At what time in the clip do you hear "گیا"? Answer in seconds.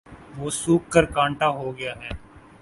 1.77-1.93